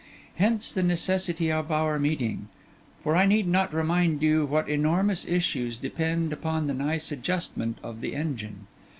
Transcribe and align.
Hence 0.37 0.73
the 0.73 0.81
necessity 0.81 1.51
of 1.51 1.71
our 1.71 1.99
meeting; 1.99 2.47
for 3.03 3.15
I 3.15 3.27
need 3.27 3.47
not 3.47 3.71
remind 3.71 4.23
you 4.23 4.47
what 4.47 4.67
enormous 4.67 5.27
issues 5.27 5.77
depend 5.77 6.33
upon 6.33 6.65
the 6.65 6.73
nice 6.73 7.11
adjustment 7.11 7.77
of 7.83 8.01
the 8.01 8.15
engine. 8.15 8.65